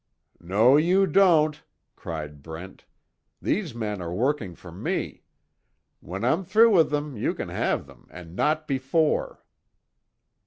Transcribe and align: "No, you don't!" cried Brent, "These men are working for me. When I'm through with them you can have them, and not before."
"No, 0.39 0.77
you 0.77 1.05
don't!" 1.05 1.61
cried 1.95 2.41
Brent, 2.41 2.85
"These 3.39 3.75
men 3.75 4.01
are 4.01 4.11
working 4.11 4.55
for 4.55 4.71
me. 4.71 5.21
When 5.99 6.23
I'm 6.23 6.43
through 6.43 6.71
with 6.73 6.89
them 6.89 7.15
you 7.15 7.35
can 7.35 7.49
have 7.49 7.85
them, 7.85 8.07
and 8.09 8.35
not 8.35 8.67
before." 8.67 9.43